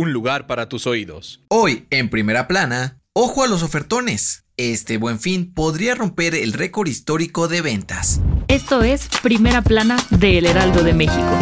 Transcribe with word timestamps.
un 0.00 0.14
lugar 0.14 0.46
para 0.46 0.66
tus 0.66 0.86
oídos. 0.86 1.42
Hoy, 1.48 1.86
en 1.90 2.08
primera 2.08 2.48
plana, 2.48 2.98
ojo 3.12 3.44
a 3.44 3.48
los 3.48 3.62
ofertones. 3.62 4.46
Este 4.56 4.96
buen 4.96 5.20
fin 5.20 5.52
podría 5.52 5.94
romper 5.94 6.34
el 6.34 6.54
récord 6.54 6.88
histórico 6.88 7.48
de 7.48 7.60
ventas. 7.60 8.18
Esto 8.48 8.82
es 8.82 9.08
Primera 9.22 9.60
Plana 9.60 9.98
de 10.08 10.38
El 10.38 10.46
Heraldo 10.46 10.82
de 10.84 10.94
México. 10.94 11.38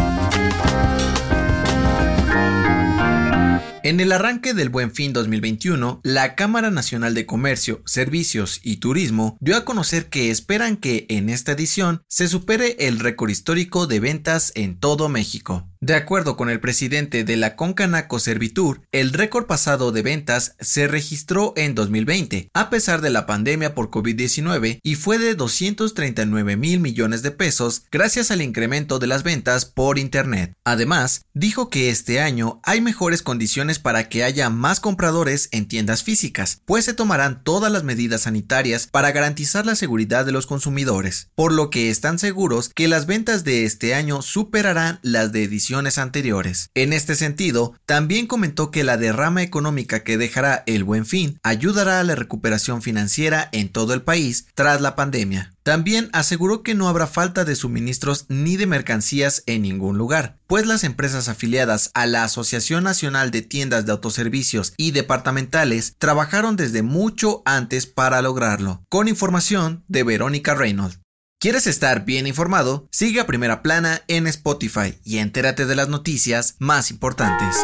En 3.85 4.01
el 4.01 4.11
arranque 4.11 4.55
del 4.55 4.71
Buen 4.71 4.91
Fin 4.91 5.13
2021, 5.13 6.01
la 6.03 6.35
Cámara 6.35 6.71
Nacional 6.71 7.15
de 7.15 7.27
Comercio, 7.27 7.81
Servicios 7.87 8.61
y 8.63 8.79
Turismo 8.79 9.39
dio 9.41 9.57
a 9.57 9.65
conocer 9.65 10.09
que 10.09 10.31
esperan 10.31 10.77
que 10.77 11.07
en 11.09 11.31
esta 11.31 11.53
edición 11.53 12.03
se 12.09 12.27
supere 12.27 12.77
el 12.81 12.99
récord 12.99 13.31
histórico 13.31 13.87
de 13.87 14.01
ventas 14.01 14.53
en 14.57 14.79
todo 14.79 15.09
México. 15.09 15.69
De 15.81 15.95
acuerdo 15.95 16.37
con 16.37 16.51
el 16.51 16.59
presidente 16.59 17.23
de 17.23 17.37
la 17.37 17.55
Concanaco 17.55 18.19
Servitur, 18.19 18.83
el 18.91 19.13
récord 19.13 19.47
pasado 19.47 19.93
de 19.93 20.03
ventas 20.03 20.57
se 20.59 20.89
registró 20.89 21.53
en 21.57 21.77
2020, 21.77 22.51
a 22.53 22.69
pesar 22.69 23.01
de 23.01 23.11
la 23.11 23.27
pandemia 23.27 23.77
por 23.77 23.89
COVID-19, 23.89 24.81
y 24.83 24.95
fue 24.97 25.19
de 25.19 25.37
239 25.37 26.57
mil 26.57 26.81
millones 26.81 27.23
de 27.23 27.31
pesos 27.31 27.85
gracias 27.93 28.33
al 28.33 28.43
incremento 28.43 28.99
de 28.99 29.07
las 29.07 29.23
ventas 29.23 29.67
por 29.67 30.01
Internet. 30.01 30.53
Además, 30.65 31.23
dijo 31.33 31.71
que 31.71 31.91
este 31.91 32.21
año 32.21 32.61
hay 32.65 32.81
mejores 32.81 33.23
condiciones 33.23 33.79
para 33.79 34.09
que 34.09 34.25
haya 34.25 34.51
más 34.51 34.81
compradores 34.81 35.49
en 35.53 35.69
tiendas 35.69 36.03
físicas, 36.03 36.61
pues 36.65 36.87
se 36.87 36.93
tomarán 36.93 37.45
todas 37.45 37.71
las 37.71 37.85
medidas 37.85 38.23
sanitarias 38.23 38.89
para 38.89 39.13
garantizar 39.13 39.65
la 39.65 39.77
seguridad 39.77 40.27
de 40.27 40.33
los 40.33 40.47
consumidores, 40.47 41.31
por 41.37 41.53
lo 41.53 41.71
que 41.71 41.89
están 41.89 42.19
seguros 42.19 42.69
que 42.75 42.89
las 42.89 43.07
ventas 43.07 43.45
de 43.45 43.65
este 43.65 43.95
año 43.95 44.23
superarán 44.23 44.99
las 45.03 45.31
de 45.31 45.45
edición 45.45 45.68
anteriores. 45.99 46.71
En 46.75 46.93
este 46.93 47.15
sentido, 47.15 47.75
también 47.87 48.27
comentó 48.27 48.71
que 48.71 48.85
la 48.85 48.97
derrama 48.97 49.43
económica 49.43 50.03
que 50.03 50.17
dejará 50.17 50.63
el 50.67 50.85
buen 50.85 51.07
fin 51.07 51.39
ayudará 51.43 52.01
a 52.01 52.05
la 52.05 52.15
recuperación 52.15 52.83
financiera 52.83 53.49
en 53.53 53.69
todo 53.69 53.95
el 53.95 54.03
país 54.03 54.47
tras 54.55 54.81
la 54.81 54.97
pandemia. 54.97 55.53
También 55.63 56.09
aseguró 56.13 56.63
que 56.63 56.75
no 56.75 56.89
habrá 56.89 57.07
falta 57.07 57.45
de 57.45 57.55
suministros 57.55 58.25
ni 58.29 58.57
de 58.57 58.67
mercancías 58.67 59.43
en 59.45 59.63
ningún 59.63 59.99
lugar, 59.99 60.39
pues 60.47 60.67
las 60.67 60.83
empresas 60.83 61.29
afiliadas 61.29 61.91
a 61.93 62.07
la 62.07 62.25
Asociación 62.25 62.85
Nacional 62.85 63.31
de 63.31 63.43
Tiendas 63.43 63.85
de 63.85 63.93
Autoservicios 63.93 64.73
y 64.79 64.93
Departamentales 64.93 65.95
trabajaron 65.99 66.57
desde 66.57 66.83
mucho 66.83 67.43
antes 67.45 67.87
para 67.87 68.23
lograrlo. 68.23 68.83
Con 68.89 69.09
información 69.09 69.85
de 69.89 70.05
Verónica 70.05 70.55
Reynolds. 70.55 71.01
¿Quieres 71.41 71.69
estar 71.69 72.05
bien 72.05 72.27
informado? 72.27 72.89
Sigue 72.91 73.21
a 73.21 73.27
Primera 73.29 73.63
Plana 73.63 74.03
en 74.09 74.27
Spotify 74.27 74.99
y 75.05 75.19
entérate 75.19 75.67
de 75.67 75.77
las 75.77 75.89
noticias 75.89 76.57
más 76.59 76.91
importantes. 76.91 77.55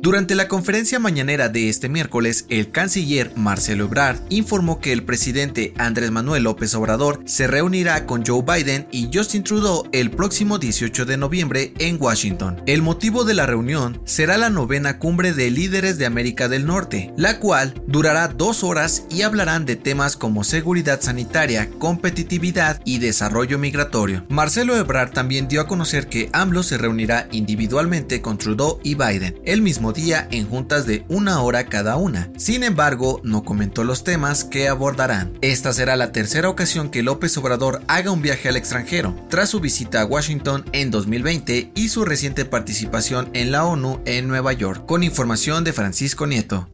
Durante 0.00 0.36
la 0.36 0.46
conferencia 0.46 1.00
mañanera 1.00 1.48
de 1.48 1.68
este 1.68 1.88
miércoles, 1.88 2.46
el 2.48 2.70
canciller 2.70 3.32
Marcelo 3.34 3.86
Ebrard 3.86 4.20
informó 4.28 4.80
que 4.80 4.92
el 4.92 5.02
presidente 5.02 5.74
Andrés 5.76 6.12
Manuel 6.12 6.44
López 6.44 6.72
Obrador 6.76 7.20
se 7.24 7.48
reunirá 7.48 8.06
con 8.06 8.24
Joe 8.24 8.44
Biden 8.46 8.86
y 8.92 9.10
Justin 9.12 9.42
Trudeau 9.42 9.88
el 9.90 10.12
próximo 10.12 10.58
18 10.58 11.04
de 11.04 11.16
noviembre 11.16 11.72
en 11.80 12.00
Washington. 12.00 12.62
El 12.66 12.80
motivo 12.80 13.24
de 13.24 13.34
la 13.34 13.46
reunión 13.46 14.00
será 14.04 14.38
la 14.38 14.50
novena 14.50 15.00
cumbre 15.00 15.32
de 15.32 15.50
líderes 15.50 15.98
de 15.98 16.06
América 16.06 16.48
del 16.48 16.64
Norte, 16.64 17.12
la 17.16 17.40
cual 17.40 17.74
durará 17.88 18.28
dos 18.28 18.62
horas 18.62 19.04
y 19.10 19.22
hablarán 19.22 19.66
de 19.66 19.74
temas 19.74 20.16
como 20.16 20.44
seguridad 20.44 21.00
sanitaria, 21.00 21.70
competitividad 21.80 22.80
y 22.84 22.98
desarrollo 22.98 23.58
migratorio. 23.58 24.24
Marcelo 24.28 24.76
Ebrard 24.76 25.10
también 25.10 25.48
dio 25.48 25.60
a 25.60 25.66
conocer 25.66 26.06
que 26.06 26.30
AMLO 26.32 26.62
se 26.62 26.78
reunirá 26.78 27.28
individualmente 27.32 28.22
con 28.22 28.38
Trudeau 28.38 28.78
y 28.84 28.94
Biden 28.94 29.40
el 29.44 29.60
mismo 29.60 29.87
día 29.92 30.28
en 30.30 30.48
juntas 30.48 30.86
de 30.86 31.04
una 31.08 31.40
hora 31.42 31.66
cada 31.66 31.96
una. 31.96 32.30
Sin 32.36 32.62
embargo, 32.64 33.20
no 33.24 33.44
comentó 33.44 33.84
los 33.84 34.04
temas 34.04 34.44
que 34.44 34.68
abordarán. 34.68 35.38
Esta 35.40 35.72
será 35.72 35.96
la 35.96 36.12
tercera 36.12 36.48
ocasión 36.48 36.90
que 36.90 37.02
López 37.02 37.36
Obrador 37.36 37.82
haga 37.88 38.10
un 38.10 38.22
viaje 38.22 38.48
al 38.48 38.56
extranjero, 38.56 39.14
tras 39.28 39.50
su 39.50 39.60
visita 39.60 40.00
a 40.00 40.06
Washington 40.06 40.64
en 40.72 40.90
2020 40.90 41.72
y 41.74 41.88
su 41.88 42.04
reciente 42.04 42.44
participación 42.44 43.30
en 43.32 43.52
la 43.52 43.64
ONU 43.64 44.00
en 44.04 44.28
Nueva 44.28 44.52
York, 44.52 44.86
con 44.86 45.02
información 45.02 45.64
de 45.64 45.72
Francisco 45.72 46.26
Nieto. 46.26 46.68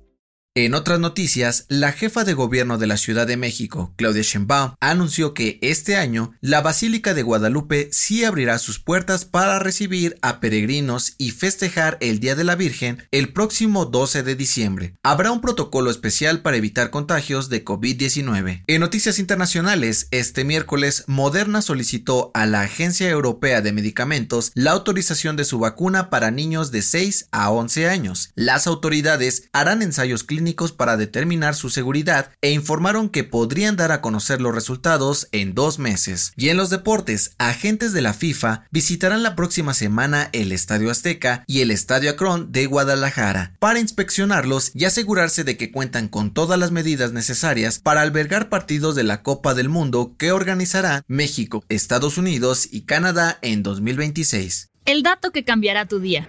En 0.57 0.75
otras 0.75 1.01
noticias, 1.01 1.67
la 1.67 1.91
jefa 1.91 2.23
de 2.23 2.33
gobierno 2.33 2.79
de 2.79 2.87
la 2.87 2.97
Ciudad 2.97 3.27
de 3.27 3.37
México, 3.37 3.93
Claudia 3.97 4.23
Sheinbaum, 4.23 4.75
anunció 4.79 5.35
que 5.35 5.59
este 5.63 5.97
año 5.97 6.33
la 6.41 6.61
Basílica 6.61 7.13
de 7.13 7.25
Guadalupe 7.25 7.89
sí 7.91 8.23
abrirá 8.23 8.61
sus 8.61 8.79
puertas 8.79 9.25
para 9.25 9.59
recibir 9.59 10.17
a 10.23 10.39
peregrinos 10.39 11.17
y 11.19 11.33
festejar 11.33 11.99
el 12.01 12.21
Día 12.21 12.37
de 12.37 12.45
la 12.45 12.55
Virgen 12.55 13.03
el 13.11 13.33
próximo 13.33 13.87
12 13.87 14.23
de 14.23 14.37
diciembre. 14.37 14.95
Habrá 15.03 15.33
un 15.33 15.41
protocolo 15.41 15.91
especial 15.91 16.41
para 16.41 16.57
evitar 16.57 16.91
contagios 16.91 17.49
de 17.49 17.65
COVID-19. 17.65 18.63
En 18.69 18.81
noticias 18.81 19.19
internacionales, 19.19 20.07
este 20.13 20.45
miércoles 20.45 21.03
Moderna 21.09 21.63
solicitó 21.63 22.31
a 22.33 22.47
la 22.47 22.61
Agencia 22.61 23.11
Europea 23.11 23.61
de 23.61 23.73
Medicamentos 23.73 24.53
la 24.55 24.71
autorización 24.71 25.35
de 25.35 25.47
su 25.47 25.59
vacuna 25.59 26.11
para 26.11 26.31
niños 26.31 26.71
de 26.71 26.83
6 26.83 27.27
a 27.33 27.51
11 27.51 27.89
años. 27.89 28.31
Las 28.37 28.69
autoridades 28.69 29.49
harán 29.53 29.83
ensayos 29.83 30.23
clínicos 30.23 30.44
para 30.77 30.97
determinar 30.97 31.55
su 31.55 31.71
seguridad 31.71 32.31
e 32.43 32.51
informaron 32.51 33.09
que 33.09 33.25
podrían 33.25 33.77
dar 33.77 33.93
a 33.93 34.01
conocer 34.01 34.41
los 34.41 34.55
resultados 34.55 35.29
en 35.33 35.55
dos 35.55 35.79
meses. 35.79 36.33
Y 36.37 36.51
en 36.51 36.57
los 36.57 36.71
deportes, 36.71 37.35
agentes 37.39 37.93
de 37.93 38.03
la 38.03 38.13
FIFA 38.13 38.67
visitarán 38.71 39.23
la 39.23 39.35
próxima 39.37 39.73
semana 39.73 40.29
el 40.33 40.53
Estadio 40.53 40.91
Azteca 40.91 41.45
y 41.47 41.61
el 41.61 41.71
Estadio 41.71 42.11
Akron 42.11 42.53
de 42.53 42.67
Guadalajara 42.67 43.57
para 43.59 43.81
inspeccionarlos 43.81 44.71
y 44.75 44.85
asegurarse 44.85 45.45
de 45.45 45.57
que 45.57 45.73
cuentan 45.73 46.09
con 46.09 46.33
todas 46.33 46.59
las 46.59 46.71
medidas 46.71 47.13
necesarias 47.13 47.79
para 47.79 48.03
albergar 48.03 48.49
partidos 48.49 48.95
de 48.95 49.05
la 49.05 49.23
Copa 49.23 49.55
del 49.55 49.69
Mundo 49.69 50.15
que 50.19 50.33
organizará 50.33 51.03
México, 51.09 51.65
Estados 51.69 52.19
Unidos 52.19 52.69
y 52.71 52.83
Canadá 52.83 53.39
en 53.43 53.63
2026. 53.63 54.71
El 54.85 55.03
dato 55.03 55.31
que 55.31 55.45
cambiará 55.45 55.87
tu 55.87 55.99
día. 55.99 56.29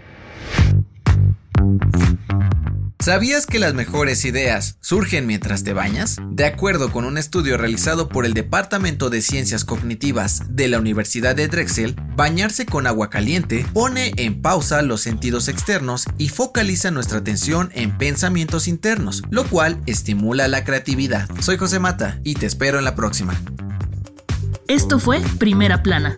¿Sabías 3.05 3.45
que 3.45 3.59
las 3.59 3.75
mejores 3.75 4.25
ideas 4.25 4.79
surgen 4.81 5.27
mientras 5.27 5.63
te 5.63 5.73
bañas? 5.73 6.15
De 6.31 6.43
acuerdo 6.43 6.91
con 6.91 7.05
un 7.05 7.19
estudio 7.19 7.55
realizado 7.55 8.09
por 8.09 8.25
el 8.25 8.33
Departamento 8.33 9.11
de 9.11 9.21
Ciencias 9.21 9.63
Cognitivas 9.63 10.41
de 10.49 10.67
la 10.69 10.79
Universidad 10.79 11.35
de 11.35 11.47
Drexel, 11.47 11.95
bañarse 12.15 12.65
con 12.65 12.87
agua 12.87 13.11
caliente 13.11 13.63
pone 13.73 14.11
en 14.17 14.41
pausa 14.41 14.81
los 14.81 15.01
sentidos 15.01 15.49
externos 15.49 16.05
y 16.17 16.29
focaliza 16.29 16.89
nuestra 16.89 17.19
atención 17.19 17.69
en 17.75 17.95
pensamientos 17.95 18.67
internos, 18.67 19.21
lo 19.29 19.43
cual 19.43 19.79
estimula 19.85 20.47
la 20.47 20.63
creatividad. 20.63 21.29
Soy 21.41 21.57
José 21.57 21.77
Mata 21.77 22.19
y 22.23 22.33
te 22.33 22.47
espero 22.47 22.79
en 22.79 22.85
la 22.85 22.95
próxima. 22.95 23.39
Esto 24.67 24.97
fue 24.97 25.21
Primera 25.37 25.83
Plana, 25.83 26.17